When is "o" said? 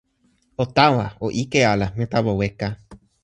0.63-0.65, 1.25-1.27